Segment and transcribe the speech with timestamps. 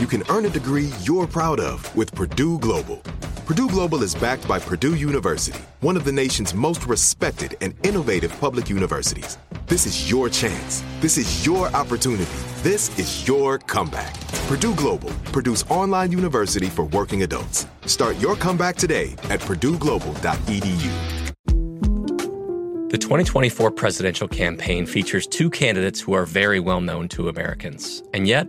[0.00, 3.02] You can earn a degree you're proud of with Purdue Global.
[3.44, 8.32] Purdue Global is backed by Purdue University, one of the nation's most respected and innovative
[8.40, 9.36] public universities.
[9.66, 10.82] This is your chance.
[11.00, 12.32] This is your opportunity.
[12.62, 14.18] This is your comeback.
[14.48, 17.66] Purdue Global, Purdue's online university for working adults.
[17.84, 21.28] Start your comeback today at purdueglobal.edu.
[22.88, 28.02] The 2024 presidential campaign features two candidates who are very well known to Americans.
[28.14, 28.48] And yet,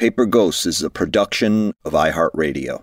[0.00, 2.82] Paper Ghosts is a production of iHeartRadio.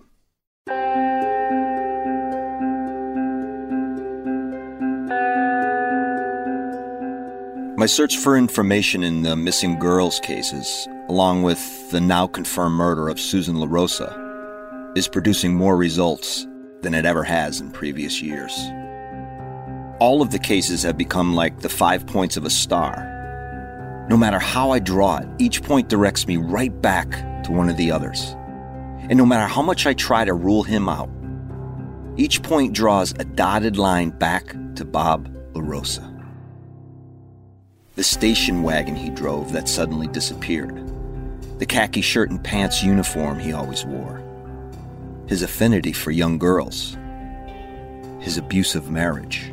[7.76, 13.08] My search for information in the missing girls cases, along with the now confirmed murder
[13.08, 16.46] of Susan LaRosa, is producing more results
[16.82, 18.56] than it ever has in previous years.
[19.98, 23.17] All of the cases have become like the five points of a star.
[24.08, 27.10] No matter how I draw it, each point directs me right back
[27.44, 28.34] to one of the others.
[29.00, 31.10] And no matter how much I try to rule him out,
[32.16, 34.46] each point draws a dotted line back
[34.76, 36.14] to Bob LaRosa.
[37.96, 40.90] The station wagon he drove that suddenly disappeared.
[41.58, 44.22] The khaki shirt and pants uniform he always wore.
[45.26, 46.96] His affinity for young girls.
[48.20, 49.52] His abusive marriage.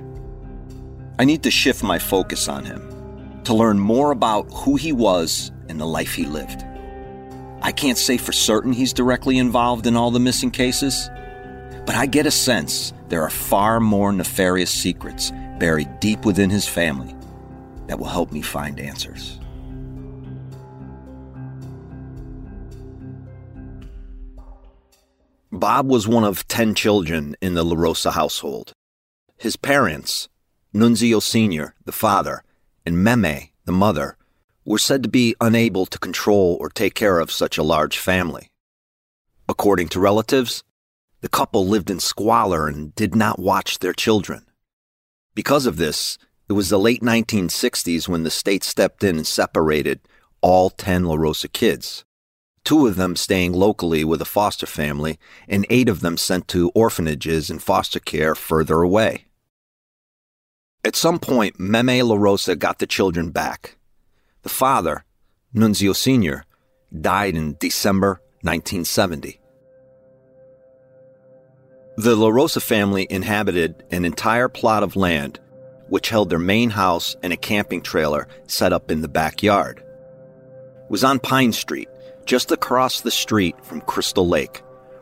[1.19, 2.94] I need to shift my focus on him
[3.45, 6.65] to learn more about who he was and the life he lived.
[7.61, 11.09] I can't say for certain he's directly involved in all the missing cases,
[11.85, 16.67] but I get a sense there are far more nefarious secrets buried deep within his
[16.67, 17.15] family
[17.87, 19.39] that will help me find answers.
[25.51, 28.73] Bob was one of 10 children in the LaRosa household.
[29.37, 30.27] His parents,
[30.73, 32.43] Nunzio Sr., the father,
[32.85, 34.17] and Meme, the mother,
[34.63, 38.49] were said to be unable to control or take care of such a large family.
[39.47, 40.63] According to relatives,
[41.21, 44.45] the couple lived in squalor and did not watch their children.
[45.33, 46.17] Because of this,
[46.47, 49.99] it was the late 1960s when the state stepped in and separated
[50.41, 52.05] all 10 La Rosa kids.
[52.65, 56.71] two of them staying locally with a foster family, and eight of them sent to
[56.73, 59.25] orphanages and foster care further away.
[60.85, 63.75] At some point, Meme LaRosa got the children back.
[64.43, 65.03] The father,
[65.51, 66.45] Nunzio Sr.,
[67.01, 69.41] died in December 1970.
[71.97, 75.39] The LaRosa family inhabited an entire plot of land
[75.87, 79.79] which held their main house and a camping trailer set up in the backyard.
[79.79, 81.89] It was on Pine Street,
[82.25, 84.61] just across the street from Crystal Lake,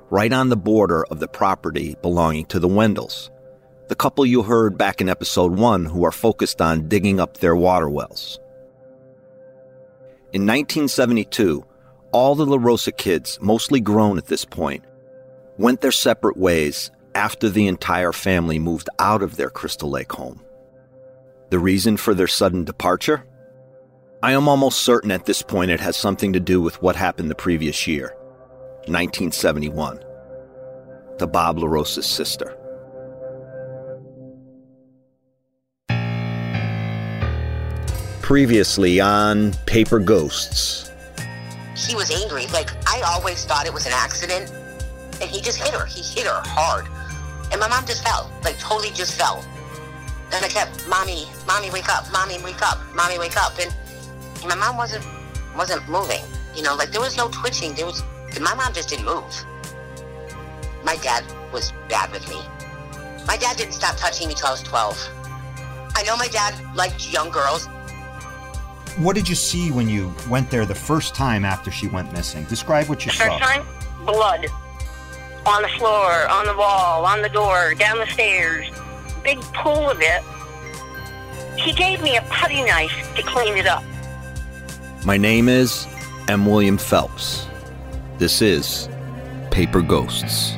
[0.09, 3.29] right on the border of the property belonging to the Wendells,
[3.93, 7.55] the couple you heard back in episode 1 who are focused on digging up their
[7.55, 8.39] water wells.
[10.31, 11.63] In 1972,
[12.11, 14.83] all the LaRosa kids, mostly grown at this point,
[15.59, 20.43] went their separate ways after the entire family moved out of their Crystal Lake home.
[21.51, 23.27] The reason for their sudden departure?
[24.23, 27.29] I am almost certain at this point it has something to do with what happened
[27.29, 28.15] the previous year,
[28.87, 29.99] 1971,
[31.19, 32.57] to Bob LaRosa's sister.
[38.23, 40.89] Previously on Paper Ghosts.
[41.75, 42.47] He was angry.
[42.47, 44.49] Like, I always thought it was an accident,
[45.21, 45.85] and he just hit her.
[45.85, 46.87] He hit her hard.
[47.51, 49.43] And my mom just fell, like, totally just fell.
[50.31, 53.59] And I kept, Mommy, Mommy, wake up, Mommy, wake up, Mommy, wake up.
[53.59, 53.69] And
[54.47, 55.05] my mom wasn't
[55.57, 56.23] wasn't moving.
[56.55, 57.73] You know, like there was no twitching.
[57.73, 58.03] There was
[58.39, 59.25] my mom just didn't move.
[60.85, 62.39] My dad was bad with me.
[63.27, 64.97] My dad didn't stop touching me till I was 12.
[65.95, 67.67] I know my dad liked young girls.
[68.97, 72.43] What did you see when you went there the first time after she went missing?
[72.45, 73.39] Describe what you the saw.
[73.39, 73.65] First time,
[74.05, 74.45] blood
[75.45, 78.67] on the floor, on the wall, on the door, down the stairs.
[79.23, 80.21] Big pool of it.
[81.59, 83.83] He gave me a putty knife to clean it up.
[85.05, 85.87] My name is
[86.27, 86.45] M.
[86.45, 87.47] William Phelps.
[88.19, 88.87] This is
[89.51, 90.55] Paper Ghosts.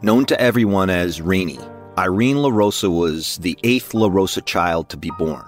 [0.00, 1.58] Known to everyone as Reenie,
[1.98, 5.44] Irene LaRosa was the eighth LaRosa child to be born.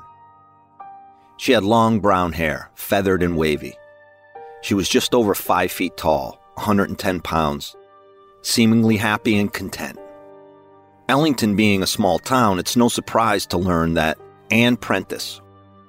[1.37, 3.79] She had long brown hair, feathered and wavy.
[4.61, 7.77] She was just over five feet tall, 110 pounds,
[8.43, 9.97] seemingly happy and content.
[11.09, 14.19] Ellington being a small town, it's no surprise to learn that
[14.51, 15.41] Anne Prentice,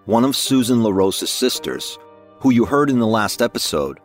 [0.05, 1.97] one of Susan LaRosa's sisters,
[2.41, 3.99] who you heard in the last episode,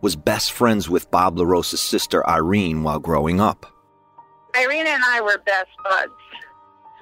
[0.00, 3.71] was best friends with Bob LaRosa's sister Irene while growing up.
[4.56, 6.12] Irene and I were best buds.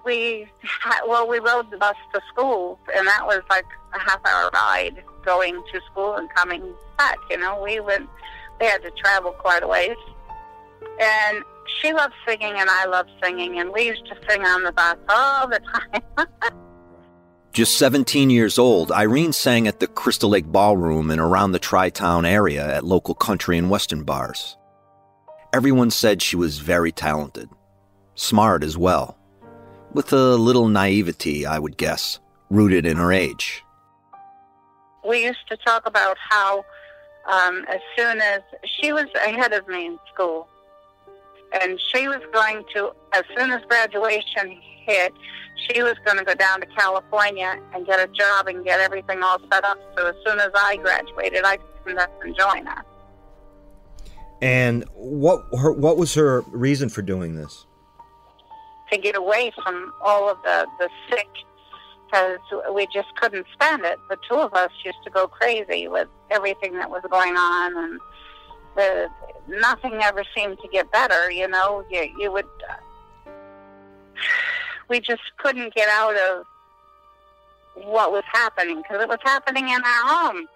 [0.05, 4.21] We, had, well, we rode the bus to school, and that was like a half
[4.25, 7.19] hour ride going to school and coming back.
[7.31, 8.09] You know, we went,
[8.59, 9.97] they had to travel quite a ways.
[11.01, 11.45] And
[11.81, 14.97] she loved singing, and I loved singing, and we used to sing on the bus
[15.09, 16.27] all the time.
[17.53, 21.91] Just 17 years old, Irene sang at the Crystal Lake Ballroom and around the Tri
[21.91, 24.57] Town area at local country and western bars.
[25.53, 27.49] Everyone said she was very talented,
[28.15, 29.19] smart as well,
[29.93, 32.21] with a little naivety, I would guess,
[32.51, 33.65] rooted in her age.
[35.05, 36.65] we used to talk about how
[37.29, 40.49] um, as soon as she was ahead of me in school,
[41.61, 44.57] and she was going to, as soon as graduation
[44.87, 45.13] hit,
[45.69, 49.21] she was going to go down to California and get a job and get everything
[49.25, 49.79] all set up.
[49.97, 52.85] So as soon as I graduated, I could come up and join her.
[54.43, 57.67] And what her what was her reason for doing this?
[58.91, 61.29] to get away from all of the, the sick
[62.07, 62.39] because
[62.75, 63.99] we just couldn't stand it.
[64.09, 68.01] The two of us used to go crazy with everything that was going on, and
[68.75, 69.09] the
[69.49, 71.31] nothing ever seemed to get better.
[71.31, 72.47] You know, you you would.
[72.69, 73.31] Uh,
[74.89, 76.45] we just couldn't get out of
[77.85, 80.49] what was happening because it was happening in our home.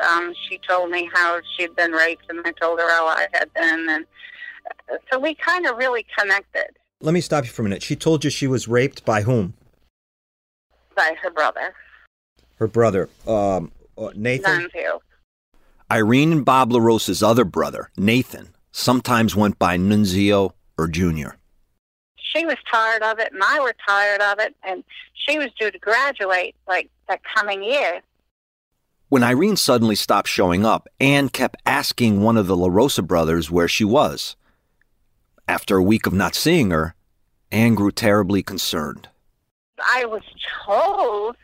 [0.00, 3.52] Um, she told me how she'd been raped, and I told her how I had
[3.54, 4.06] been, and
[4.90, 7.82] uh, so we kind of really connected Let me stop you for a minute.
[7.82, 9.54] She told you she was raped by whom?
[10.96, 11.74] by her brother,
[12.56, 14.68] Her brother, um, uh, Nathan.
[14.74, 15.00] Nunzio.
[15.90, 21.36] Irene and Bob LaRosa's other brother, Nathan, sometimes went by Nunzio or Junior.
[22.16, 24.82] She was tired of it, and I were tired of it, and
[25.14, 28.00] she was due to graduate like that coming year.
[29.08, 33.68] When Irene suddenly stopped showing up, Anne kept asking one of the LaRosa brothers where
[33.68, 34.34] she was.
[35.46, 36.96] After a week of not seeing her,
[37.52, 39.08] Anne grew terribly concerned.
[39.78, 40.22] I was
[40.64, 41.36] told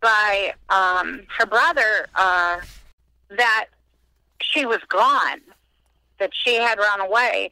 [0.00, 2.60] by um, her brother uh,
[3.30, 3.66] that
[4.40, 5.40] she was gone,
[6.20, 7.50] that she had run away.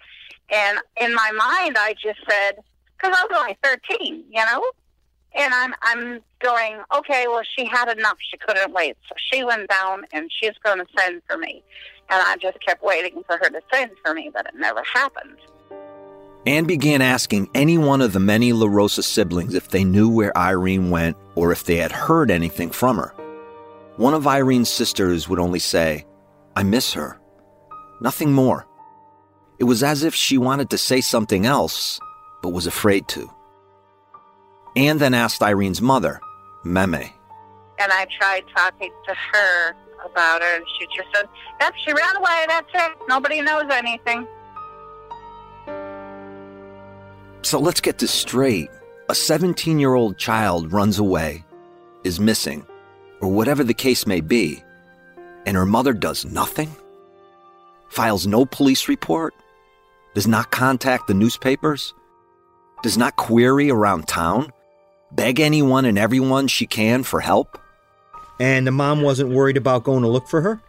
[0.52, 2.62] And in my mind, I just said,
[2.96, 4.62] because I was only 13, you know?
[5.36, 8.16] And I'm, I'm going, okay, well, she had enough.
[8.30, 8.96] She couldn't wait.
[9.08, 11.62] So she went down and she's going to send for me.
[12.10, 15.38] And I just kept waiting for her to send for me, but it never happened.
[16.46, 20.90] Anne began asking any one of the many LaRosa siblings if they knew where Irene
[20.90, 23.14] went or if they had heard anything from her.
[23.96, 26.04] One of Irene's sisters would only say,
[26.54, 27.18] I miss her.
[28.00, 28.66] Nothing more.
[29.58, 31.98] It was as if she wanted to say something else,
[32.42, 33.33] but was afraid to.
[34.76, 36.20] Anne then asked Irene's mother,
[36.64, 36.94] Meme.
[36.94, 41.28] And I tried talking to her about her, and she just said,
[41.60, 42.92] Yep, she ran away, that's it.
[43.08, 44.26] Nobody knows anything.
[47.42, 48.70] So let's get this straight.
[49.08, 51.44] A 17 year old child runs away,
[52.02, 52.66] is missing,
[53.20, 54.62] or whatever the case may be,
[55.46, 56.74] and her mother does nothing?
[57.88, 59.34] Files no police report?
[60.14, 61.92] Does not contact the newspapers?
[62.82, 64.50] Does not query around town?
[65.14, 67.58] Beg anyone and everyone she can for help?
[68.40, 70.60] And the mom wasn't worried about going to look for her?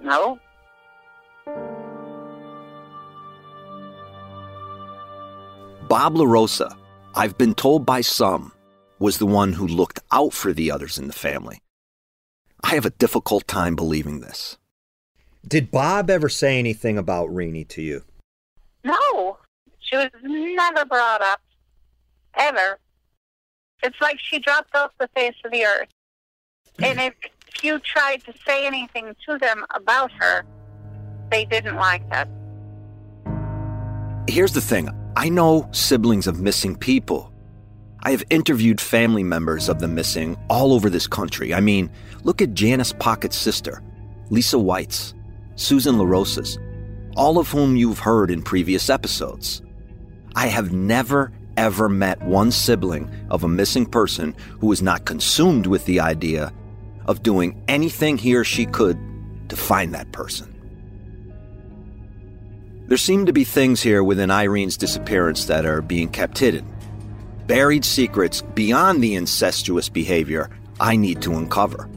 [0.00, 0.38] No.
[5.88, 6.76] Bob LaRosa,
[7.14, 8.52] I've been told by some,
[8.98, 11.58] was the one who looked out for the others in the family.
[12.62, 14.56] I have a difficult time believing this.
[15.46, 18.04] Did Bob ever say anything about Renee to you?
[18.84, 19.38] No.
[19.80, 21.40] She was never brought up.
[22.36, 22.78] Ever.
[23.82, 25.88] It's like she dropped off the face of the earth.
[26.82, 27.14] And if
[27.62, 30.44] you tried to say anything to them about her,
[31.30, 32.28] they didn't like that.
[34.28, 37.32] Here's the thing I know siblings of missing people.
[38.04, 41.54] I have interviewed family members of the missing all over this country.
[41.54, 41.90] I mean,
[42.24, 43.82] look at Janice Pockett's sister,
[44.30, 45.14] Lisa White's,
[45.54, 46.58] Susan LaRosa's,
[47.16, 49.62] all of whom you've heard in previous episodes.
[50.34, 55.66] I have never, ever met one sibling of a missing person who was not consumed
[55.66, 56.52] with the idea
[57.06, 58.98] of doing anything he or she could
[59.48, 60.48] to find that person.
[62.86, 66.70] There seem to be things here within Irene's disappearance that are being kept hidden.
[67.46, 71.88] Buried secrets beyond the incestuous behavior I need to uncover.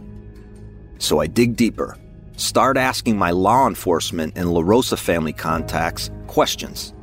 [0.98, 1.98] So I dig deeper,
[2.38, 6.95] start asking my law enforcement and LaRosa family contacts questions.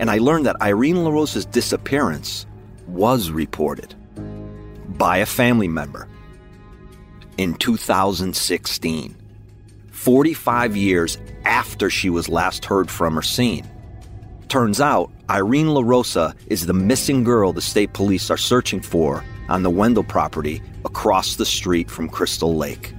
[0.00, 2.46] And I learned that Irene LaRosa's disappearance
[2.88, 3.94] was reported
[4.88, 6.08] by a family member
[7.36, 9.16] in 2016.
[9.90, 13.68] 45 years after she was last heard from or seen.
[14.48, 19.62] Turns out, Irene LaRosa is the missing girl the state police are searching for on
[19.62, 22.94] the Wendell property across the street from Crystal Lake.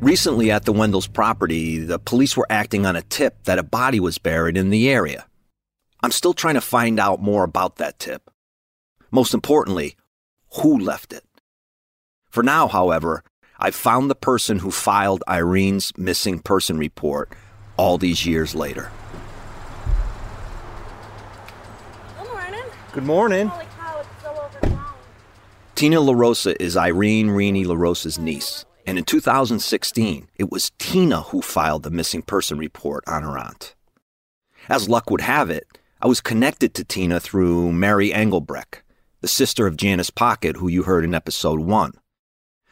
[0.00, 4.00] Recently, at the Wendell's property, the police were acting on a tip that a body
[4.00, 5.26] was buried in the area.
[6.02, 8.30] I'm still trying to find out more about that tip.
[9.10, 9.96] Most importantly,
[10.62, 11.22] who left it.
[12.30, 13.22] For now, however,
[13.58, 17.30] I've found the person who filed Irene's missing person report
[17.76, 18.90] all these years later.
[22.16, 22.64] Good morning.
[22.92, 23.46] Good morning.
[23.48, 24.82] Holy cow, it's still overgrown.
[25.74, 31.84] Tina LaRosa is Irene Renee LaRosa's niece, and in 2016, it was Tina who filed
[31.84, 33.76] the missing person report on her aunt.
[34.68, 38.82] As luck would have it, I was connected to Tina through Mary Engelbrecht,
[39.20, 41.92] the sister of Janice Pockett, who you heard in episode 1.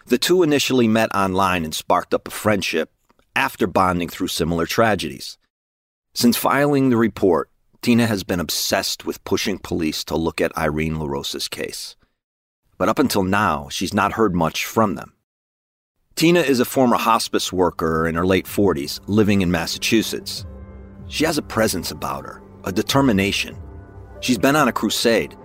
[0.07, 2.91] The two initially met online and sparked up a friendship
[3.37, 5.39] after bonding through similar tragedies.
[6.15, 7.49] Since filing the report,
[7.81, 11.95] Tina has been obsessed with pushing police to look at Irene LaRosa's case.
[12.77, 15.13] But up until now, she's not heard much from them.
[16.19, 20.45] Tina is a former hospice worker in her late 40s, living in Massachusetts.
[21.07, 23.57] She has a presence about her, a determination.
[24.19, 25.37] She's been on a crusade,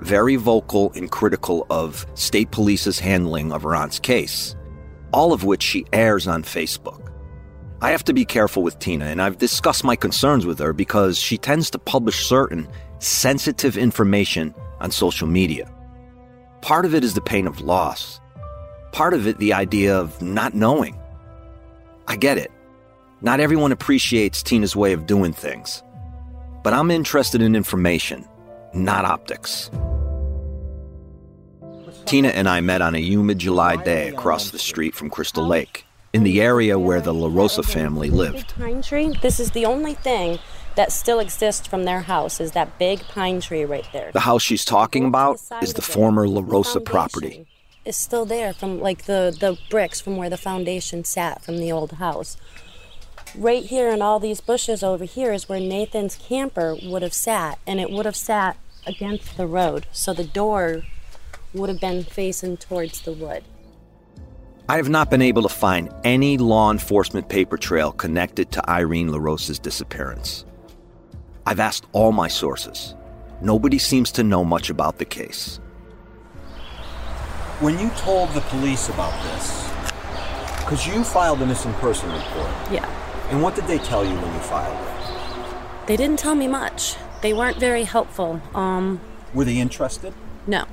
[0.00, 4.56] very vocal and critical of state police's handling of her aunt's case,
[5.12, 7.12] all of which she airs on Facebook.
[7.80, 11.16] I have to be careful with Tina, and I've discussed my concerns with her because
[11.16, 12.66] she tends to publish certain
[12.98, 15.72] sensitive information on social media.
[16.60, 18.20] Part of it is the pain of loss,
[18.98, 20.98] part of it, the idea of not knowing.
[22.08, 22.50] I get it.
[23.20, 25.84] Not everyone appreciates Tina's way of doing things.
[26.64, 28.26] But I'm interested in information,
[28.74, 29.70] not optics.
[32.06, 35.84] Tina and I met on a humid July day across the street from Crystal Lake,
[36.12, 38.52] in the area where the LaRosa family lived.
[38.56, 39.14] Pine tree.
[39.22, 40.40] This is the only thing
[40.74, 44.10] that still exists from their house is that big pine tree right there.
[44.10, 47.46] The house she's talking about is the former LaRosa property.
[47.88, 51.72] It's still there from like the the bricks from where the foundation sat from the
[51.72, 52.36] old house.
[53.34, 57.58] right here in all these bushes over here is where Nathan's camper would have sat,
[57.66, 59.86] and it would have sat against the road.
[59.90, 60.82] So the door
[61.54, 63.42] would have been facing towards the wood.
[64.68, 69.10] I have not been able to find any law enforcement paper trail connected to Irene
[69.10, 70.44] LaRosa's disappearance.
[71.46, 72.94] I've asked all my sources.
[73.40, 75.58] Nobody seems to know much about the case.
[77.60, 79.68] When you told the police about this,
[80.60, 82.50] because you filed a missing person report.
[82.70, 82.88] Yeah.
[83.30, 85.86] And what did they tell you when you filed it?
[85.88, 86.96] They didn't tell me much.
[87.20, 88.40] They weren't very helpful.
[88.54, 89.00] Um,
[89.34, 90.14] Were they interested?
[90.46, 90.66] no.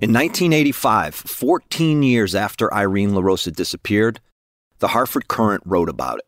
[0.00, 4.20] In 1985, 14 years after Irene LaRosa disappeared,
[4.78, 6.24] the Hartford Courant wrote about it.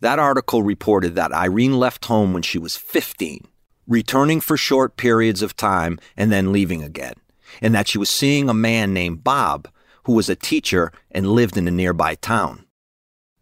[0.00, 3.46] That article reported that Irene left home when she was 15,
[3.88, 7.14] returning for short periods of time and then leaving again,
[7.60, 9.66] and that she was seeing a man named Bob
[10.04, 12.64] who was a teacher and lived in a nearby town.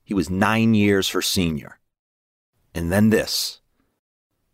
[0.05, 1.79] He was nine years her senior.
[2.75, 3.61] And then this.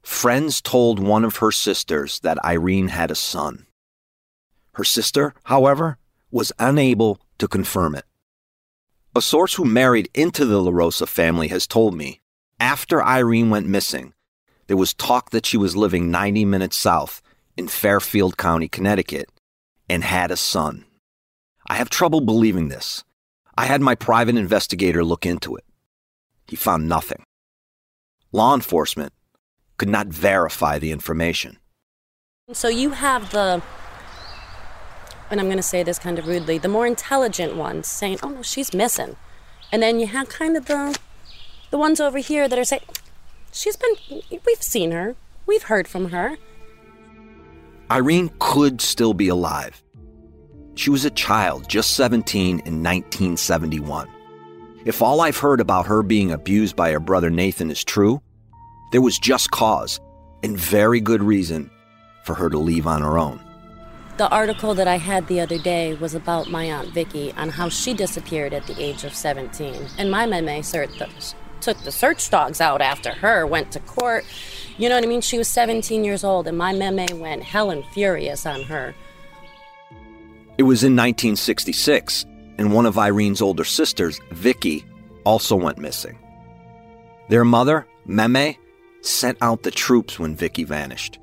[0.03, 3.67] Friends told one of her sisters that Irene had a son.
[4.75, 5.99] Her sister, however,
[6.31, 8.05] was unable to confirm it.
[9.15, 12.21] A source who married into the LaRosa family has told me
[12.59, 14.15] after Irene went missing,
[14.67, 17.21] there was talk that she was living 90 minutes south
[17.57, 19.29] in Fairfield County, Connecticut,
[19.89, 20.85] and had a son.
[21.67, 23.05] I have trouble believing this.
[23.57, 25.65] I had my private investigator look into it.
[26.47, 27.25] He found nothing.
[28.33, 29.13] Law enforcement
[29.77, 31.59] could not verify the information.
[32.53, 33.63] So you have the,
[35.31, 38.29] and I'm going to say this kind of rudely, the more intelligent ones saying, "Oh
[38.29, 39.17] no, she's missing,"
[39.71, 40.99] and then you have kind of the,
[41.71, 42.83] the ones over here that are saying,
[43.53, 43.95] "She's been,
[44.31, 45.15] we've seen her,
[45.47, 46.39] we've heard from her."
[47.91, 49.83] Irene could still be alive.
[50.75, 54.09] She was a child, just 17 in 1971.
[54.85, 58.21] If all I've heard about her being abused by her brother Nathan is true,
[58.91, 60.01] there was just cause
[60.43, 61.71] and very good reason
[62.25, 63.41] for her to leave on her own.
[64.17, 67.69] The article that I had the other day was about my aunt Vicky on how
[67.69, 70.63] she disappeared at the age of 17, and my meme
[71.63, 74.25] took the search dogs out after her, went to court.
[74.77, 75.21] You know what I mean?
[75.21, 78.95] She was 17 years old, and my meme went hell and furious on her.
[80.59, 82.27] It was in 1966,
[82.59, 84.85] and one of Irene's older sisters, Vicky,
[85.25, 86.19] also went missing.
[87.29, 88.57] Their mother, Meme,
[89.01, 91.19] sent out the troops when Vicky vanished,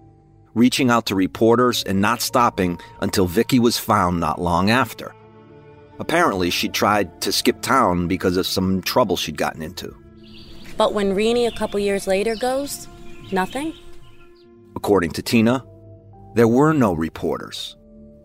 [0.54, 5.14] reaching out to reporters and not stopping until Vicky was found not long after.
[6.00, 9.96] Apparently, she tried to skip town because of some trouble she'd gotten into.
[10.80, 12.88] But when Renee a couple years later goes,
[13.34, 13.74] nothing?
[14.78, 15.66] According to Tina,
[16.36, 17.76] there were no reporters,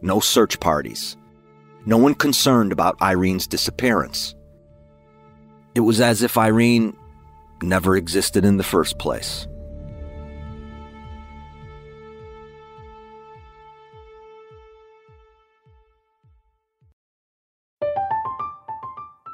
[0.02, 1.16] no search parties,
[1.84, 4.36] no one concerned about Irene's disappearance.
[5.74, 6.96] It was as if Irene
[7.60, 9.48] never existed in the first place.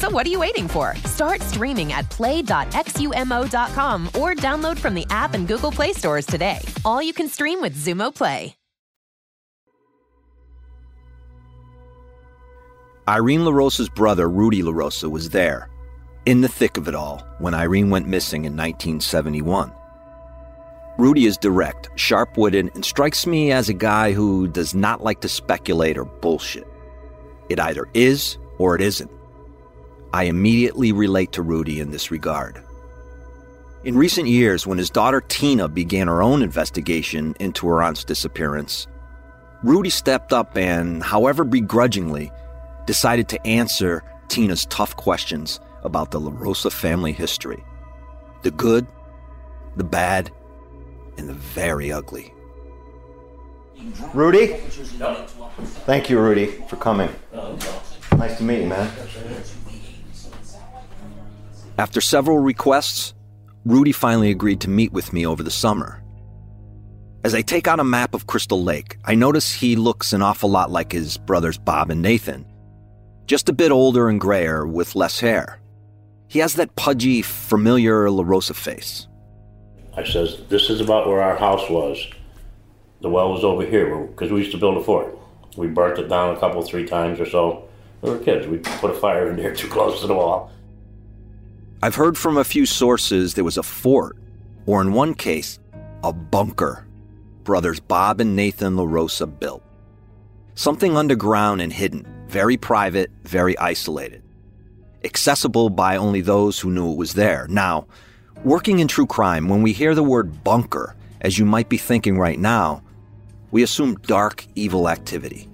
[0.00, 0.96] So what are you waiting for?
[1.04, 6.60] Start streaming at play.xumo.com or download from the app and Google Play stores today.
[6.86, 8.54] All you can stream with Xumo Play.
[13.06, 15.68] Irene LaRosa's brother, Rudy LaRosa, was there,
[16.24, 19.70] in the thick of it all, when Irene went missing in 1971.
[20.96, 25.20] Rudy is direct, sharp witted, and strikes me as a guy who does not like
[25.20, 26.66] to speculate or bullshit.
[27.50, 29.10] It either is or it isn't.
[30.12, 32.62] I immediately relate to Rudy in this regard.
[33.84, 38.86] In recent years, when his daughter Tina began her own investigation into her aunt's disappearance,
[39.62, 42.30] Rudy stepped up and, however begrudgingly,
[42.86, 47.64] decided to answer Tina's tough questions about the LaRosa family history
[48.42, 48.86] the good,
[49.76, 50.30] the bad,
[51.18, 52.32] and the very ugly.
[54.14, 54.54] Rudy?
[55.86, 57.10] Thank you, Rudy, for coming.
[57.34, 57.58] Oh,
[58.16, 58.90] nice to meet you, man.
[61.80, 63.14] After several requests,
[63.64, 66.02] Rudy finally agreed to meet with me over the summer.
[67.24, 70.50] As I take out a map of Crystal Lake, I notice he looks an awful
[70.50, 72.44] lot like his brothers Bob and Nathan,
[73.24, 75.58] just a bit older and grayer with less hair.
[76.28, 79.08] He has that pudgy, familiar La Rosa face.
[79.96, 82.06] I says, this is about where our house was.
[83.00, 85.16] The well was over here because we used to build a fort.
[85.56, 87.70] We burnt it down a couple, three times or so.
[88.02, 88.46] We were kids.
[88.46, 90.52] We put a fire in there too close to the wall.
[91.82, 94.18] I've heard from a few sources there was a fort,
[94.66, 95.58] or in one case,
[96.04, 96.86] a bunker,
[97.42, 99.62] brothers Bob and Nathan LaRosa built.
[100.54, 104.22] Something underground and hidden, very private, very isolated.
[105.04, 107.46] Accessible by only those who knew it was there.
[107.48, 107.86] Now,
[108.44, 112.18] working in true crime, when we hear the word bunker, as you might be thinking
[112.18, 112.82] right now,
[113.52, 115.48] we assume dark, evil activity,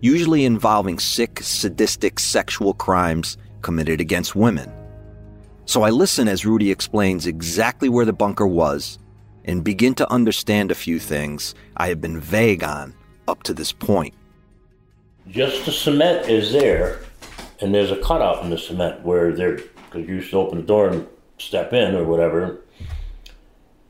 [0.00, 4.72] usually involving sick, sadistic sexual crimes committed against women.
[5.66, 9.00] So I listen as Rudy explains exactly where the bunker was
[9.44, 12.94] and begin to understand a few things I have been vague on
[13.26, 14.14] up to this point.
[15.28, 17.00] Just the cement is there,
[17.60, 20.64] and there's a cutout in the cement where they're, because you used to open the
[20.64, 21.06] door and
[21.38, 22.60] step in or whatever.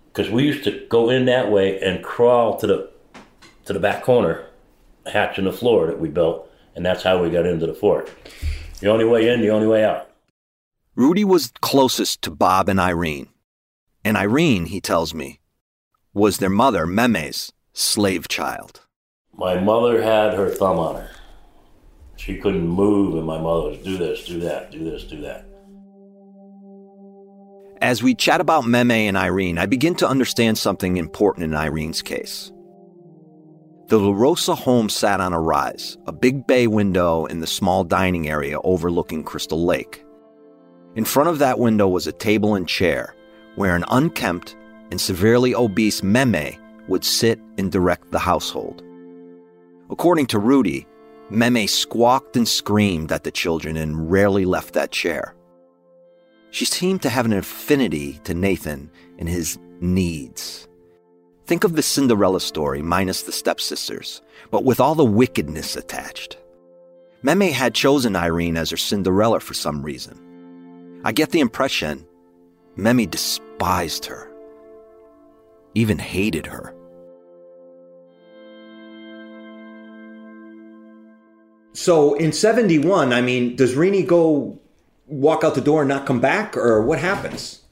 [0.07, 2.91] Because we used to go in that way and crawl to the
[3.67, 4.47] to the back corner,
[5.12, 8.11] hatch in the floor that we built, and that's how we got into the fort.
[8.81, 10.09] The only way in, the only way out.
[10.97, 13.29] Rudy was closest to Bob and Irene.
[14.03, 15.41] And Irene, he tells me,
[16.15, 18.81] was their mother, Meme's, slave child.
[19.35, 21.11] My mother had her thumb on her.
[22.17, 25.45] She couldn't move, and my mother was do this, do that, do this, do that.
[27.83, 32.01] As we chat about Meme and Irene, I begin to understand something important in Irene's
[32.01, 32.51] case.
[33.89, 38.31] The LaRosa home sat on a rise, a big bay window in the small dining
[38.31, 40.03] area overlooking Crystal Lake.
[40.97, 43.15] In front of that window was a table and chair
[43.57, 44.57] where an unkempt
[44.91, 46.57] and severely obese Meme
[46.89, 48.83] would sit and direct the household.
[49.91, 50.87] According to Rudy,
[51.29, 55.35] Meme squawked and screamed at the children and rarely left that chair.
[56.51, 60.67] She seemed to have an affinity to Nathan and his needs.
[61.45, 66.39] Think of the Cinderella story minus the stepsisters, but with all the wickedness attached.
[67.23, 70.26] Meme had chosen Irene as her Cinderella for some reason.
[71.07, 72.05] I get the impression
[72.75, 74.29] Meme despised her,
[75.73, 76.75] even hated her.
[81.75, 84.59] So in 71, I mean, does Rini go
[85.07, 87.62] walk out the door and not come back, or what happens?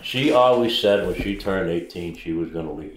[0.00, 2.96] She always said when she turned 18, she was going to leave.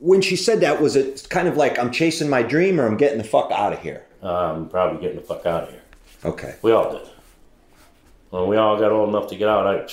[0.00, 2.96] When she said that, was it kind of like I'm chasing my dream or I'm
[2.96, 4.04] getting the fuck out of here?
[4.20, 5.82] I'm probably getting the fuck out of here.
[6.24, 6.56] Okay.
[6.62, 7.08] We all did.
[8.34, 9.86] When we all got old enough to get out, I,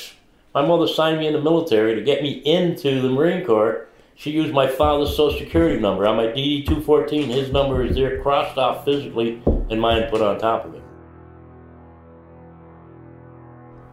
[0.60, 3.88] my mother signed me in the military to get me into the Marine Corps.
[4.16, 7.30] She used my father's social security number on my DD 214.
[7.30, 10.82] His number is there crossed off physically and mine put on top of it.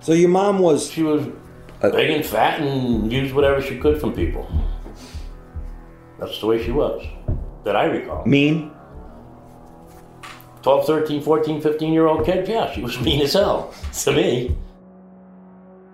[0.00, 0.90] So your mom was.
[0.90, 1.26] She was
[1.82, 4.50] uh, big and fat and used whatever she could from people.
[6.18, 7.06] That's the way she was,
[7.64, 8.24] that I recall.
[8.24, 8.72] Mean?
[10.62, 14.56] 12, 13, 14, 15 year old kid, yeah, she was mean as hell to me.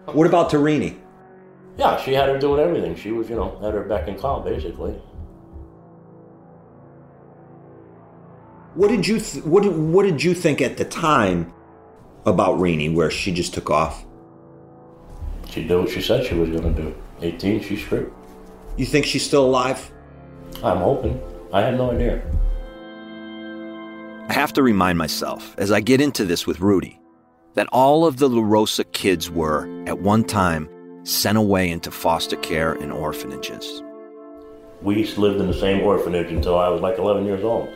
[0.07, 0.99] What about Tarini?
[1.77, 2.95] Yeah, she had her doing everything.
[2.95, 4.93] She was, you know, had her beck and call, basically.
[8.75, 11.53] What did you th- what did, what did you think at the time
[12.27, 14.05] about Rini, where she just took off?
[15.51, 16.95] She did what she said she was going to do.
[17.21, 18.09] 18, she's straight.
[18.77, 19.91] You think she's still alive?
[20.63, 21.21] I'm hoping.
[21.53, 22.23] I have no idea.
[24.27, 26.99] I have to remind myself as I get into this with Rudy
[27.53, 30.67] that all of the LaRosa kids were, at one time,
[31.05, 33.83] sent away into foster care and orphanages.
[34.81, 37.69] We lived in the same orphanage until I was like 11 years old,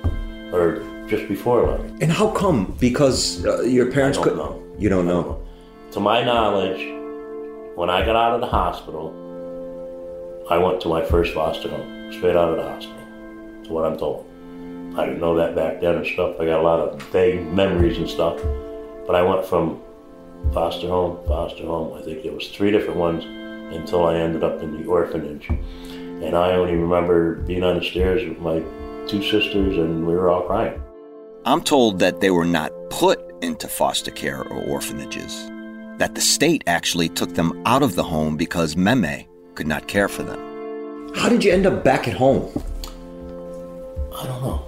[0.50, 1.98] or just before 11.
[2.00, 2.74] And how come?
[2.80, 4.62] Because uh, your parents don't know.
[4.78, 5.46] You don't know.
[5.92, 6.80] To my knowledge,
[7.76, 9.12] when I got out of the hospital,
[10.50, 13.98] I went to my first foster home, straight out of the hospital, to what I'm
[13.98, 14.28] told.
[14.96, 16.37] I didn't know that back then and stuff.
[16.40, 18.40] I got a lot of vague memories and stuff.
[19.07, 19.81] But I went from
[20.53, 21.96] foster home, foster home.
[21.96, 23.24] I think there was three different ones
[23.74, 25.48] until I ended up in the orphanage.
[25.48, 28.61] And I only remember being on the stairs with my
[29.09, 30.83] two sisters and we were all crying.
[31.44, 35.46] I'm told that they were not put into foster care or orphanages,
[35.98, 39.24] that the state actually took them out of the home because Meme
[39.55, 41.14] could not care for them.
[41.14, 42.51] How did you end up back at home?
[44.14, 44.67] I don't know.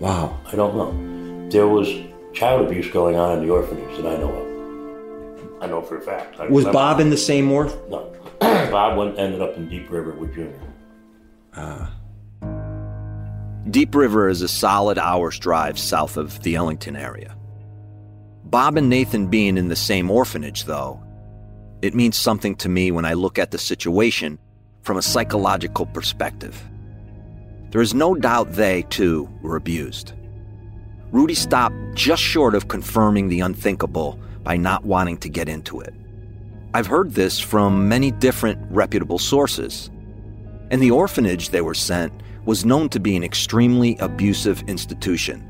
[0.00, 0.38] Wow.
[0.46, 1.48] I don't know.
[1.50, 1.88] There was
[2.32, 5.62] child abuse going on in the orphanage that I know of.
[5.62, 6.38] I know for a fact.
[6.38, 7.74] I Was remember- Bob in the same orph?
[7.88, 8.12] No.
[8.70, 10.60] Bob went, ended up in Deep River with Junior.
[11.56, 11.92] Ah.
[13.70, 17.36] Deep River is a solid hour's drive south of the Ellington area.
[18.44, 21.02] Bob and Nathan being in the same orphanage, though,
[21.82, 24.38] it means something to me when I look at the situation
[24.82, 26.62] from a psychological perspective.
[27.70, 30.14] There is no doubt they, too, were abused.
[31.10, 35.94] Rudy stopped just short of confirming the unthinkable by not wanting to get into it.
[36.74, 39.90] I've heard this from many different reputable sources.
[40.70, 42.12] And the orphanage they were sent
[42.44, 45.44] was known to be an extremely abusive institution.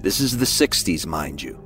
[0.00, 1.60] This is the 60s, mind you.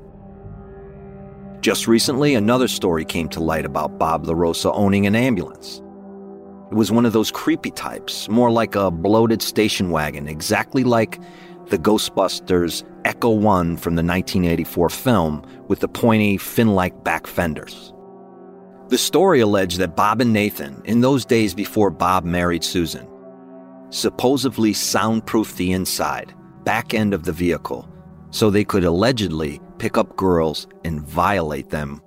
[1.60, 5.82] Just recently, another story came to light about Bob LaRosa owning an ambulance.
[6.70, 11.18] It was one of those creepy types, more like a bloated station wagon, exactly like
[11.68, 17.92] the Ghostbusters Ecto 1 from the 1984 film with the pointy, fin like back fenders.
[18.88, 23.06] The story alleged that Bob and Nathan, in those days before Bob married Susan,
[23.90, 27.88] supposedly soundproofed the inside, back end of the vehicle,
[28.30, 32.02] so they could allegedly pick up girls and violate them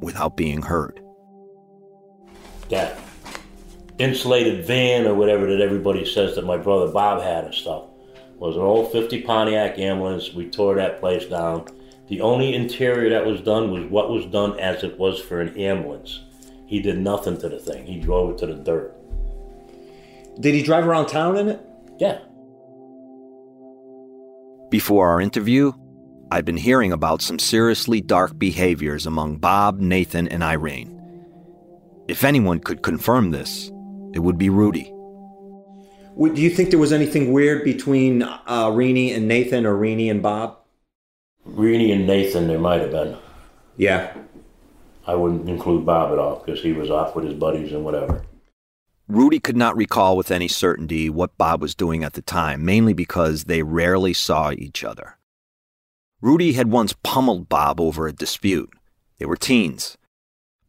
[0.00, 1.00] without being heard.
[2.70, 2.98] That
[3.98, 7.84] insulated van or whatever that everybody says that my brother Bob had and stuff
[8.38, 10.32] was an old 50 Pontiac ambulance.
[10.32, 11.66] We tore that place down.
[12.08, 15.56] The only interior that was done was what was done as it was for an
[15.56, 16.20] ambulance.
[16.66, 17.86] He did nothing to the thing.
[17.86, 18.94] He drove it to the dirt.
[20.40, 21.60] Did he drive around town in it?
[21.98, 22.20] Yeah.
[24.70, 25.72] Before our interview,
[26.30, 30.94] I'd been hearing about some seriously dark behaviors among Bob, Nathan, and Irene.
[32.06, 33.72] If anyone could confirm this,
[34.14, 34.92] it would be Rudy.
[36.18, 40.20] Do you think there was anything weird between uh, Rini and Nathan or Rini and
[40.20, 40.58] Bob?
[41.44, 43.16] Reenie and Nathan, there might have been.
[43.76, 44.14] Yeah.
[45.06, 48.22] I wouldn't include Bob at all because he was off with his buddies and whatever.
[49.06, 52.92] Rudy could not recall with any certainty what Bob was doing at the time, mainly
[52.92, 55.16] because they rarely saw each other.
[56.20, 58.70] Rudy had once pummeled Bob over a dispute.
[59.18, 59.96] They were teens.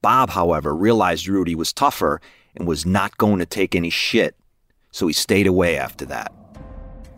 [0.02, 2.22] Bob, however, realized Rudy was tougher
[2.56, 4.36] and was not going to take any shit,
[4.92, 6.34] so he stayed away after that.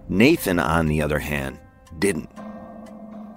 [0.09, 1.59] Nathan, on the other hand,
[1.99, 2.29] didn't.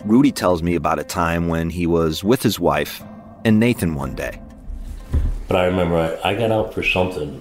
[0.04, 3.02] Rudy tells me about a time when he was with his wife
[3.44, 4.40] and Nathan one day.
[5.48, 7.40] But I remember I, I got out for something.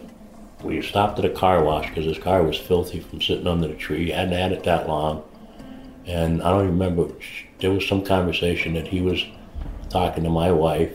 [0.61, 3.75] We stopped at a car wash because his car was filthy from sitting under the
[3.75, 4.11] tree.
[4.11, 5.23] Hadn't had it that long.
[6.05, 7.09] And I don't remember,
[7.59, 9.25] there was some conversation that he was
[9.89, 10.93] talking to my wife,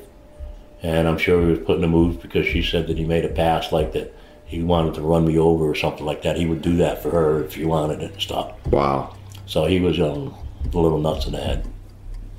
[0.83, 3.29] and I'm sure he was putting a move because she said that he made a
[3.29, 4.15] pass like that
[4.49, 6.37] he wanted to run me over or something like that.
[6.37, 8.55] He would do that for her if she wanted it and stuff.
[8.69, 9.15] Wow.
[9.47, 10.35] So he was um,
[10.73, 11.69] a little nuts in the head.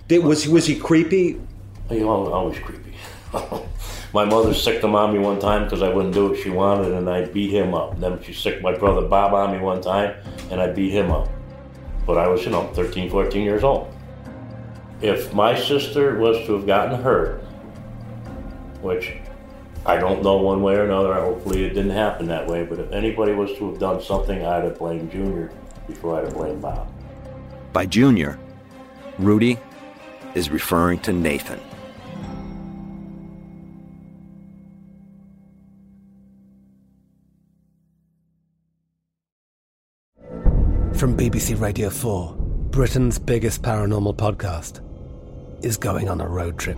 [0.07, 1.39] Did, was, was he creepy?
[1.89, 2.93] He was always creepy.
[4.13, 6.93] my mother sicked him on me one time because I wouldn't do what she wanted,
[6.93, 7.99] and I beat him up.
[7.99, 10.15] Then she sicked my brother Bob on me one time,
[10.49, 11.29] and I beat him up.
[12.07, 13.93] But I was, you know, 13, 14 years old.
[15.01, 17.43] If my sister was to have gotten hurt,
[18.81, 19.17] which
[19.85, 22.91] I don't know one way or another, hopefully it didn't happen that way, but if
[22.91, 25.51] anybody was to have done something, I'd have blamed Junior
[25.87, 26.91] before I'd have blamed Bob.
[27.73, 28.37] By Junior,
[29.17, 29.57] Rudy
[30.35, 31.59] is referring to Nathan.
[40.93, 42.35] From BBC Radio 4,
[42.71, 44.83] Britain's biggest paranormal podcast
[45.63, 46.77] is going on a road trip.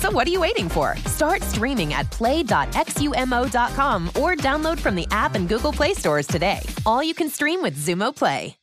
[0.00, 0.96] So what are you waiting for?
[1.04, 6.60] Start streaming at play.xumo.com or download from the app and Google Play stores today.
[6.86, 8.56] All you can stream with Xumo Play.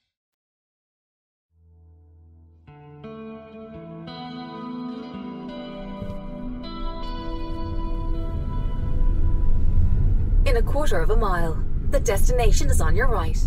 [10.48, 13.38] In a quarter of a mile, the destination is on your right.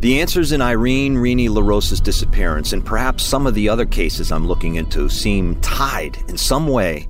[0.00, 4.46] The answers in Irene Rini LaRosa's disappearance and perhaps some of the other cases I'm
[4.46, 7.06] looking into seem tied in some way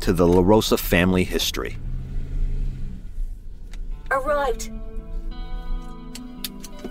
[0.00, 1.76] to the LaRosa family history.
[4.10, 4.70] Arrived.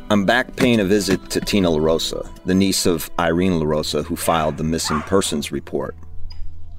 [0.09, 4.57] I'm back paying a visit to Tina LaRosa, the niece of Irene LaRosa who filed
[4.57, 5.95] the missing persons report.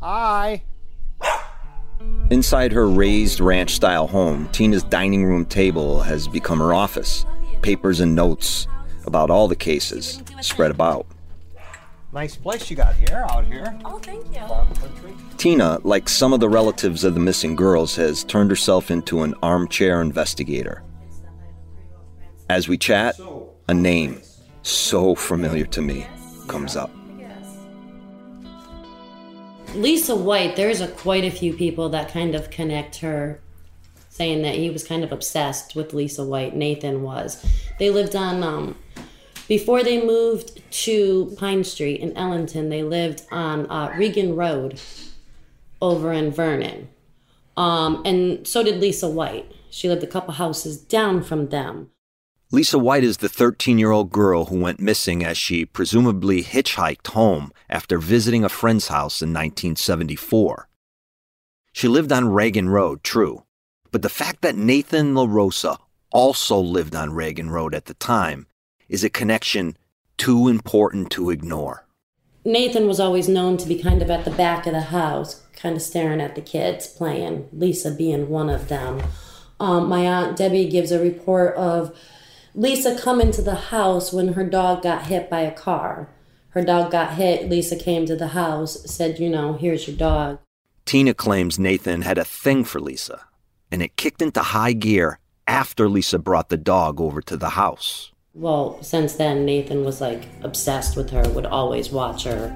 [0.01, 0.63] Hi.
[2.31, 7.25] Inside her raised ranch style home, Tina's dining room table has become her office.
[7.63, 8.69] Papers and notes
[9.07, 11.07] about all the cases spread about.
[12.17, 13.79] Nice place you got here, out here.
[13.85, 14.41] Oh, thank you.
[14.49, 15.13] Farm country.
[15.37, 19.35] Tina, like some of the relatives of the missing girls, has turned herself into an
[19.43, 20.83] armchair investigator.
[22.49, 23.21] As we chat,
[23.69, 24.23] a name
[24.63, 26.07] so familiar to me
[26.49, 26.91] comes up.
[29.75, 33.43] Lisa White, there's a quite a few people that kind of connect her,
[34.09, 36.57] saying that he was kind of obsessed with Lisa White.
[36.57, 37.45] Nathan was.
[37.79, 38.75] They lived on um,
[39.49, 42.69] before they moved to Pine Street in Ellington.
[42.69, 44.81] They lived on uh, Regan Road,
[45.81, 46.89] over in Vernon,
[47.57, 49.53] um, and so did Lisa White.
[49.71, 51.91] She lived a couple houses down from them.
[52.53, 57.09] Lisa White is the 13 year old girl who went missing as she presumably hitchhiked
[57.09, 60.69] home after visiting a friend's house in 1974.
[61.73, 63.45] She lived on Reagan Road, true,
[63.91, 65.77] but the fact that Nathan LaRosa
[66.11, 68.47] also lived on Reagan Road at the time
[68.89, 69.77] is a connection
[70.17, 71.87] too important to ignore.
[72.45, 75.77] Nathan was always known to be kind of at the back of the house, kind
[75.77, 79.03] of staring at the kids playing, Lisa being one of them.
[79.59, 81.97] Um, my aunt Debbie gives a report of
[82.55, 86.09] Lisa coming to the house when her dog got hit by a car.
[86.51, 87.51] Her dog got hit.
[87.51, 90.39] Lisa came to the house, said, You know, here's your dog.
[90.87, 93.23] Tina claims Nathan had a thing for Lisa,
[93.71, 98.13] and it kicked into high gear after Lisa brought the dog over to the house.
[98.37, 102.53] Well, since then, Nathan was like obsessed with her, would always watch her.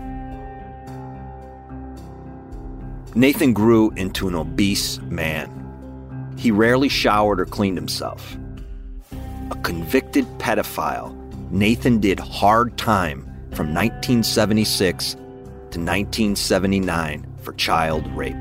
[3.14, 5.48] Nathan grew into an obese man.
[6.38, 8.36] He rarely showered or cleaned himself
[9.50, 11.16] a convicted pedophile,
[11.50, 13.22] Nathan did hard time
[13.52, 15.18] from 1976 to
[15.78, 18.34] 1979 for child rape.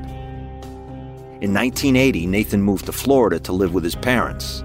[1.40, 4.62] In 1980, Nathan moved to Florida to live with his parents.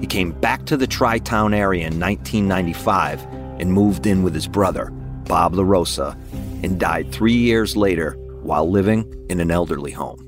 [0.00, 3.24] He came back to the Tri Town area in 1995
[3.60, 4.90] and moved in with his brother,
[5.26, 6.16] Bob LaRosa,
[6.62, 10.24] and died three years later while living in an elderly home.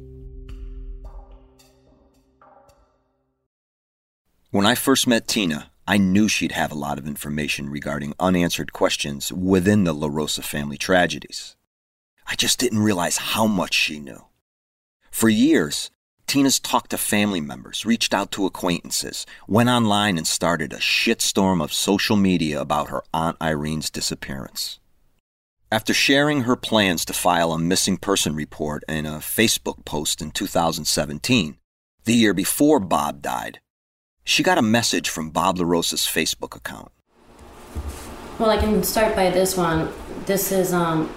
[4.50, 8.72] When I first met Tina, I knew she'd have a lot of information regarding unanswered
[8.72, 11.56] questions within the LaRosa family tragedies.
[12.26, 14.24] I just didn't realize how much she knew.
[15.10, 15.90] For years,
[16.30, 21.60] Tina's talked to family members, reached out to acquaintances, went online and started a shitstorm
[21.60, 24.78] of social media about her Aunt Irene's disappearance.
[25.72, 30.30] After sharing her plans to file a missing person report in a Facebook post in
[30.30, 31.56] 2017,
[32.04, 33.58] the year before Bob died,
[34.22, 36.92] she got a message from Bob LaRosa's Facebook account.
[38.38, 39.92] Well, I can start by this one.
[40.26, 41.12] This is um,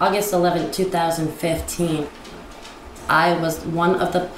[0.00, 2.06] August 11, 2015.
[3.08, 4.30] I was one of the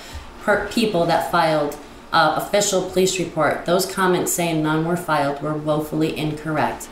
[0.43, 1.77] per- people that filed
[2.13, 3.67] uh, official police report.
[3.67, 6.89] Those comments saying none were filed were woefully incorrect.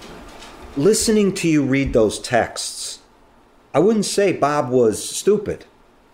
[0.76, 3.00] Listening to you read those texts,
[3.72, 5.64] I wouldn't say Bob was stupid.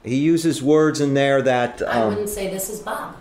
[0.04, 1.82] He uses words in there that.
[1.82, 3.16] Um, I wouldn't say this is Bob.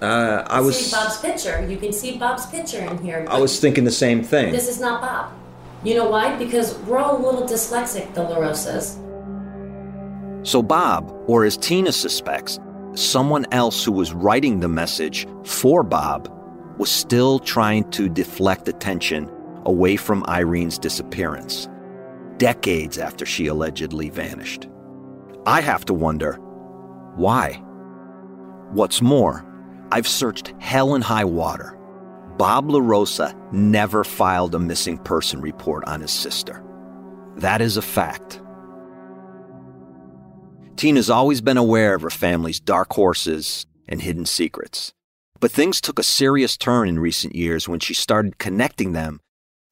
[0.00, 0.90] Uh, I was.
[0.90, 1.66] See Bob's picture.
[1.68, 3.24] You can see Bob's picture in here.
[3.28, 4.52] I was thinking the same thing.
[4.52, 5.32] This is not Bob.
[5.84, 6.36] You know why?
[6.36, 8.98] Because we're all a little dyslexic, the LaRosas.
[10.44, 12.60] So Bob, or as Tina suspects,
[12.94, 16.30] someone else who was writing the message for Bob,
[16.78, 19.30] was still trying to deflect attention
[19.64, 21.68] away from Irene's disappearance,
[22.36, 24.68] decades after she allegedly vanished.
[25.46, 26.34] I have to wonder
[27.16, 27.62] why.
[28.72, 29.46] What's more,
[29.92, 31.78] I've searched hell and high water.
[32.36, 36.62] Bob LaRosa never filed a missing person report on his sister.
[37.36, 38.40] That is a fact.
[40.76, 44.92] Tina's always been aware of her family's dark horses and hidden secrets.
[45.38, 49.20] But things took a serious turn in recent years when she started connecting them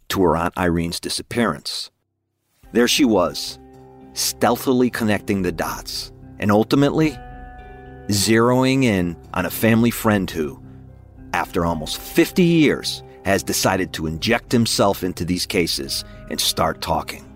[0.09, 1.91] to her Aunt Irene's disappearance.
[2.73, 3.59] There she was,
[4.13, 7.19] stealthily connecting the dots, and ultimately
[8.09, 10.63] zeroing in on a family friend who,
[11.33, 17.32] after almost 50 years, has decided to inject himself into these cases and start talking.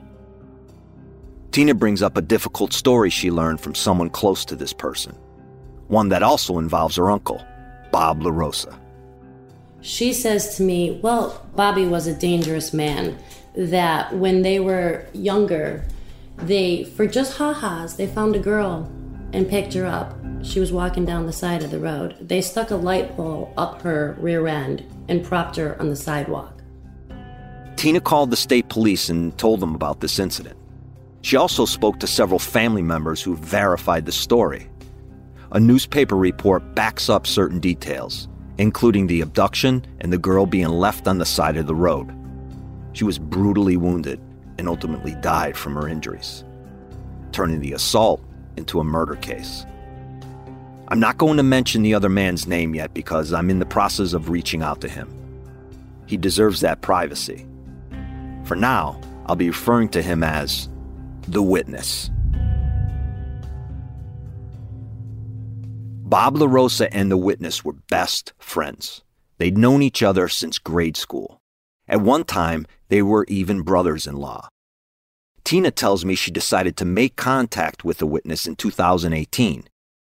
[1.56, 5.16] Tina brings up a difficult story she learned from someone close to this person,
[5.88, 7.42] one that also involves her uncle,
[7.90, 8.78] Bob LaRosa.
[9.80, 13.16] She says to me, Well, Bobby was a dangerous man,
[13.54, 15.82] that when they were younger,
[16.36, 18.86] they, for just ha ha's, they found a girl
[19.32, 22.16] and picked her up she was walking down the side of the road.
[22.20, 26.60] They stuck a light pole up her rear end and propped her on the sidewalk.
[27.76, 30.58] Tina called the state police and told them about this incident.
[31.22, 34.68] She also spoke to several family members who verified the story.
[35.52, 41.08] A newspaper report backs up certain details, including the abduction and the girl being left
[41.08, 42.12] on the side of the road.
[42.92, 44.20] She was brutally wounded
[44.58, 46.44] and ultimately died from her injuries,
[47.32, 48.22] turning the assault
[48.56, 49.66] into a murder case.
[50.88, 54.12] I'm not going to mention the other man's name yet because I'm in the process
[54.12, 55.12] of reaching out to him.
[56.06, 57.44] He deserves that privacy.
[58.44, 60.68] For now, I'll be referring to him as
[61.28, 62.10] the witness.
[66.04, 69.02] Bob LaRosa and the witness were best friends.
[69.38, 71.40] They'd known each other since grade school.
[71.88, 74.48] At one time, they were even brothers in law.
[75.44, 79.68] Tina tells me she decided to make contact with the witness in 2018,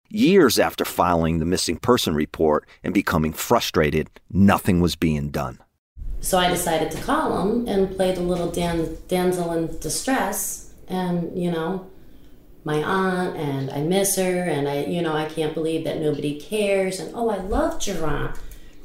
[0.10, 5.60] years after filing the missing person report and becoming frustrated nothing was being done.
[6.20, 11.38] So I decided to call him and play the little dan- damsel in distress, and
[11.38, 11.90] you know,
[12.64, 16.40] my aunt, and I miss her, and I, you know, I can't believe that nobody
[16.40, 18.38] cares, and oh, I love aunt.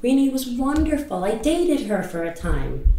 [0.03, 1.25] Rini was wonderful.
[1.25, 2.93] I dated her for a time.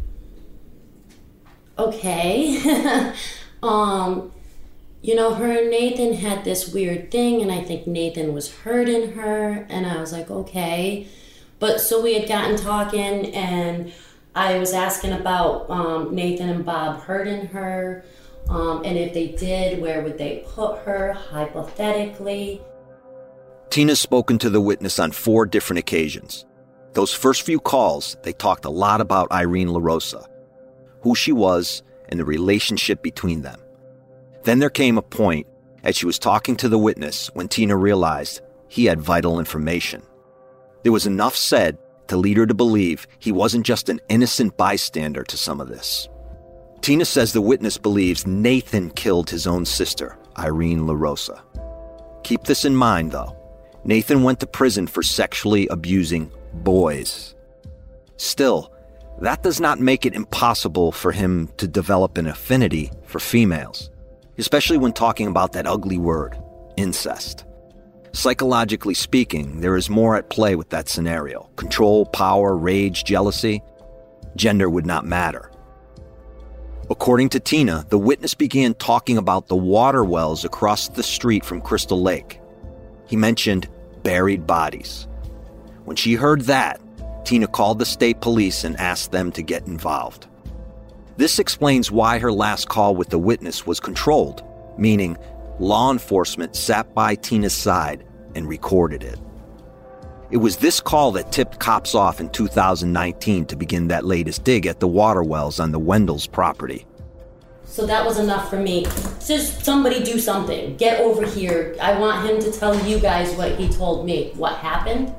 [1.78, 3.14] Okay.
[3.64, 4.32] um,
[5.02, 9.14] you know, her and Nathan had this weird thing, and I think Nathan was hurting
[9.14, 11.08] her, and I was like, okay.
[11.60, 13.94] But so we had gotten talking, and
[14.36, 18.06] I was asking about um, Nathan and Bob hurting her,
[18.50, 22.62] um, and if they did, where would they put her, hypothetically?
[23.70, 26.46] Tina's spoken to the witness on four different occasions.
[26.94, 30.26] Those first few calls, they talked a lot about Irene LaRosa,
[31.02, 33.60] who she was, and the relationship between them.
[34.44, 35.46] Then there came a point
[35.84, 40.02] as she was talking to the witness when Tina realized he had vital information.
[40.84, 41.78] There was enough said
[42.08, 46.08] to lead her to believe he wasn't just an innocent bystander to some of this.
[46.88, 51.42] Tina says the witness believes Nathan killed his own sister, Irene LaRosa.
[52.24, 53.36] Keep this in mind, though.
[53.84, 57.36] Nathan went to prison for sexually abusing boys.
[58.16, 58.72] Still,
[59.20, 63.92] that does not make it impossible for him to develop an affinity for females,
[64.38, 66.42] especially when talking about that ugly word,
[66.78, 67.44] incest.
[68.14, 73.62] Psychologically speaking, there is more at play with that scenario control, power, rage, jealousy.
[74.38, 75.52] Gender would not matter.
[76.90, 81.60] According to Tina, the witness began talking about the water wells across the street from
[81.60, 82.40] Crystal Lake.
[83.08, 83.68] He mentioned
[84.04, 85.06] buried bodies.
[85.84, 86.80] When she heard that,
[87.26, 90.28] Tina called the state police and asked them to get involved.
[91.18, 94.44] This explains why her last call with the witness was controlled,
[94.78, 95.18] meaning
[95.60, 99.20] law enforcement sat by Tina's side and recorded it.
[100.30, 104.66] It was this call that tipped cops off in 2019 to begin that latest dig
[104.66, 106.86] at the water wells on the Wendell's property.
[107.64, 108.84] So that was enough for me.
[109.26, 110.76] Just somebody do something.
[110.76, 111.78] Get over here.
[111.82, 114.32] I want him to tell you guys what he told me.
[114.36, 115.16] What happened?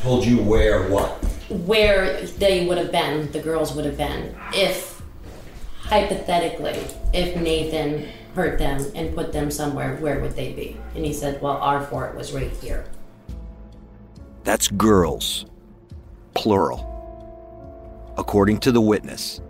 [0.00, 1.12] Told you where what?
[1.48, 5.00] Where they would have been, the girls would have been, if,
[5.78, 6.78] hypothetically,
[7.14, 10.78] if Nathan hurt them and put them somewhere, where would they be?
[10.94, 12.84] And he said, well, our fort was right here.
[14.46, 15.44] That's girls.
[16.34, 18.14] Plural.
[18.16, 19.40] According to the witness,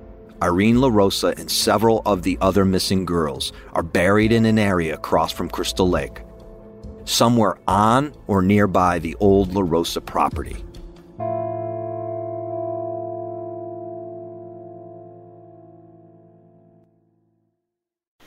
[0.42, 5.32] Irene LaRosa and several of the other missing girls are buried in an area across
[5.32, 6.22] from Crystal Lake,
[7.04, 10.64] somewhere on or nearby the old LaRosa property.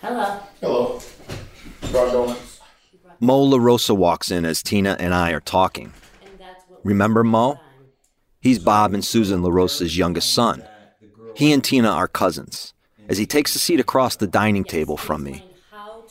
[0.03, 0.39] Hello.
[0.61, 1.01] Hello.
[1.89, 2.59] Brought donuts.
[3.19, 5.93] Mo LaRosa walks in as Tina and I are talking.
[6.83, 7.59] Remember Mo?
[8.41, 10.63] He's Bob and Susan LaRosa's youngest son.
[11.35, 12.73] He and Tina are cousins.
[13.09, 15.43] As he takes a seat across the dining table from me,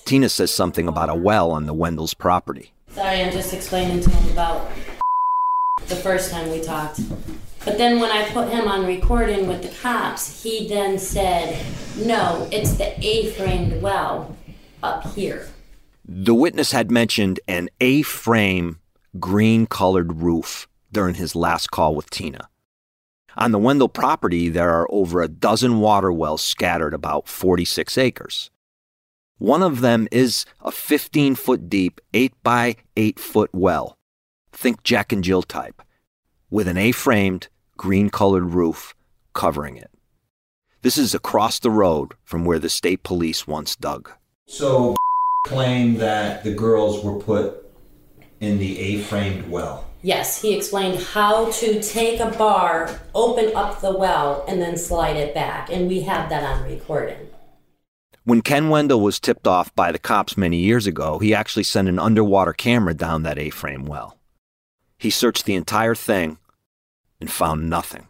[0.05, 2.73] Tina says something about a well on the Wendell's property.
[2.89, 4.71] Sorry, I'm just explaining to him about
[5.87, 7.01] the first time we talked.
[7.65, 11.65] But then when I put him on recording with the cops, he then said,
[11.97, 14.37] no, it's the A framed well
[14.83, 15.49] up here.
[16.07, 18.81] The witness had mentioned an A frame
[19.21, 22.49] green colored roof during his last call with Tina.
[23.37, 28.51] On the Wendell property, there are over a dozen water wells scattered about 46 acres.
[29.39, 33.97] One of them is a 15 foot deep, 8 by 8 foot well.
[34.53, 35.83] Think Jack and Jill type,
[36.51, 38.97] with an A framed, green colored roof
[39.35, 39.91] covering it.
[40.83, 44.11] This is across the road from where the state police once dug.
[44.49, 44.97] So,
[45.47, 47.68] claim that the girls were put
[48.41, 49.85] in the A framed well.
[50.03, 55.17] Yes, he explained how to take a bar, open up the well, and then slide
[55.17, 55.71] it back.
[55.71, 57.29] And we have that on recording.
[58.23, 61.89] When Ken Wendell was tipped off by the cops many years ago, he actually sent
[61.89, 64.19] an underwater camera down that A frame well.
[64.99, 66.39] He searched the entire thing
[67.21, 68.07] and found nothing.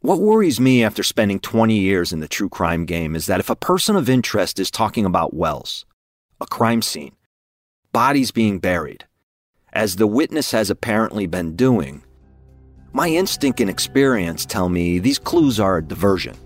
[0.00, 3.50] What worries me after spending 20 years in the true crime game is that if
[3.50, 5.84] a person of interest is talking about wells,
[6.40, 7.16] a crime scene,
[7.98, 9.04] bodies being buried,
[9.72, 12.00] as the witness has apparently been doing,
[12.92, 16.36] My instinct and experience tell me these clues are a diversion,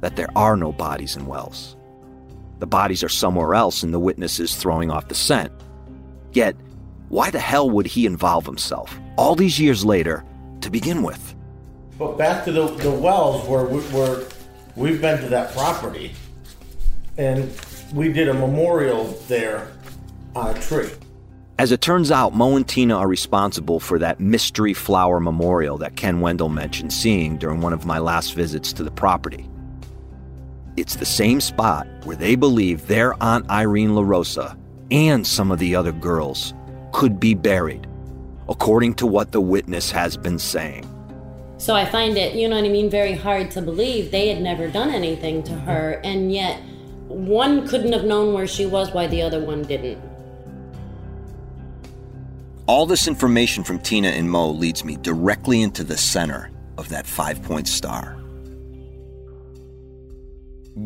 [0.00, 1.76] that there are no bodies in Wells.
[2.60, 5.52] The bodies are somewhere else and the witness is throwing off the scent.
[6.32, 6.56] Yet,
[7.10, 10.24] why the hell would he involve himself, all these years later,
[10.62, 11.36] to begin with?
[11.98, 14.22] But back to the, the wells where, we, where
[14.76, 16.14] we've been to that property
[17.18, 17.52] and
[17.92, 19.73] we did a memorial there
[20.34, 20.90] on a tree.
[21.58, 25.94] As it turns out, Mo and Tina are responsible for that mystery flower memorial that
[25.94, 29.48] Ken Wendell mentioned seeing during one of my last visits to the property.
[30.76, 34.58] It's the same spot where they believe their Aunt Irene LaRosa
[34.90, 36.54] and some of the other girls
[36.92, 37.86] could be buried,
[38.48, 40.90] according to what the witness has been saying.
[41.58, 44.42] So I find it, you know what I mean, very hard to believe they had
[44.42, 46.60] never done anything to her, and yet
[47.06, 50.02] one couldn't have known where she was, why the other one didn't.
[52.66, 57.06] All this information from Tina and Mo leads me directly into the center of that
[57.06, 58.18] five point star.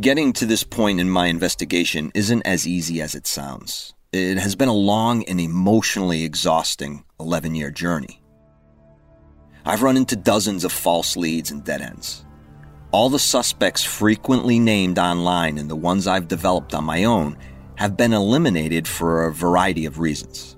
[0.01, 3.95] Getting to this point in my investigation isn't as easy as it sounds.
[4.13, 8.23] It has been a long and emotionally exhausting 11 year journey.
[9.65, 12.25] I've run into dozens of false leads and dead ends.
[12.91, 17.39] All the suspects frequently named online and the ones I've developed on my own
[17.77, 20.58] have been eliminated for a variety of reasons.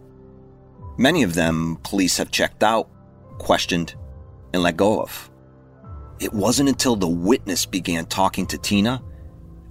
[1.01, 2.87] Many of them police have checked out,
[3.39, 3.95] questioned,
[4.53, 5.31] and let go of.
[6.21, 9.03] It wasn't until the witness began talking to Tina,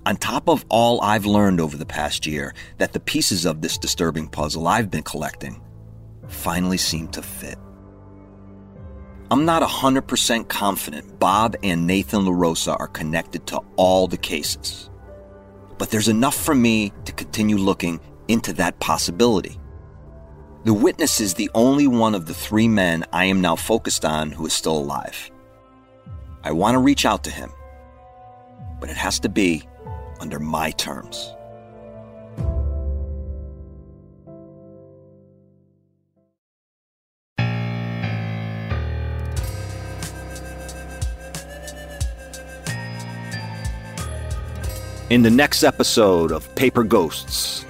[0.07, 3.77] on top of all I've learned over the past year, that the pieces of this
[3.77, 5.61] disturbing puzzle I've been collecting
[6.27, 7.59] finally seemed to fit.
[9.29, 14.89] I'm not 100% confident Bob and Nathan LaRosa are connected to all the cases.
[15.77, 19.58] But there's enough for me to continue looking into that possibility.
[20.65, 24.29] The witness is the only one of the three men I am now focused on
[24.31, 25.31] who is still alive.
[26.43, 27.49] I want to reach out to him,
[28.81, 29.63] but it has to be
[30.19, 31.33] under my terms.
[45.09, 47.65] In the next episode of Paper Ghosts,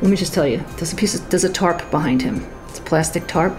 [0.00, 2.46] Let me just tell you, there's a piece of, there's a tarp behind him.
[2.68, 3.56] It's a plastic tarp.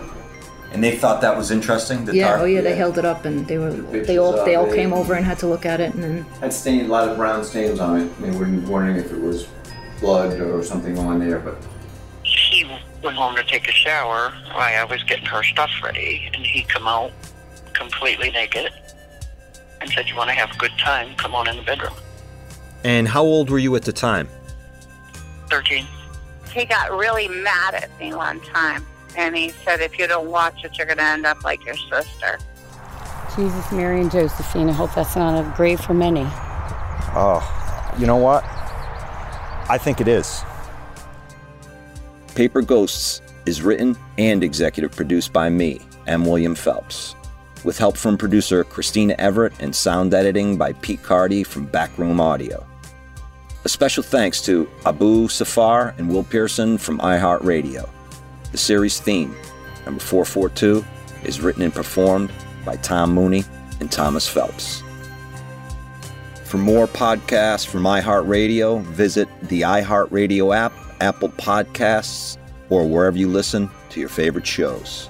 [0.71, 2.03] And they thought that was interesting.
[2.03, 2.41] The yeah, tarp?
[2.41, 5.13] oh yeah, they held it up and they were they all they all came over
[5.13, 7.79] and had to look at it and then Had stain, a lot of brown stains
[7.79, 8.21] on it.
[8.21, 9.47] They were wondering if it was
[10.01, 11.55] blood or something on there, but
[12.23, 12.65] He
[13.01, 16.63] went home to take a shower while I was getting her stuff ready, and he
[16.63, 17.11] come out
[17.73, 18.69] completely naked
[19.79, 21.15] and said, "You want to have a good time?
[21.15, 21.93] Come on in the bedroom."
[22.83, 24.27] And how old were you at the time?
[25.49, 25.87] Thirteen.
[26.55, 28.85] He got really mad at me one time,
[29.17, 31.75] and he said, "If you don't watch it, you're going to end up like your
[31.75, 32.39] sister."
[33.35, 34.69] Jesus, Mary, and Josephine.
[34.69, 36.25] I hope that's not a grave for many.
[37.13, 37.43] Oh,
[37.99, 38.45] you know what?
[39.67, 40.43] I think it is.
[42.35, 46.23] Paper Ghosts is written and executive produced by me, M.
[46.23, 47.15] William Phelps,
[47.65, 52.65] with help from producer Christina Everett and sound editing by Pete Cardy from Backroom Audio.
[53.65, 57.89] A special thanks to Abu Safar and Will Pearson from iHeartRadio.
[58.51, 59.35] The series theme,
[59.85, 60.85] number 442,
[61.23, 62.31] is written and performed
[62.63, 63.43] by Tom Mooney
[63.79, 64.83] and Thomas Phelps.
[66.43, 72.37] For more podcasts from iHeartRadio, visit the iHeartRadio app, Apple Podcasts,
[72.69, 75.09] or wherever you listen to your favorite shows.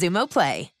[0.01, 0.80] Xumo Play.